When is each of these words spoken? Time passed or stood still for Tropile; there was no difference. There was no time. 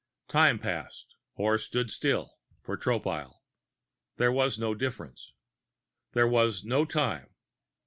Time 0.29 0.57
passed 0.57 1.15
or 1.35 1.59
stood 1.59 1.91
still 1.91 2.39
for 2.63 2.75
Tropile; 2.75 3.43
there 4.17 4.31
was 4.31 4.57
no 4.57 4.73
difference. 4.73 5.31
There 6.13 6.27
was 6.27 6.63
no 6.63 6.85
time. 6.85 7.29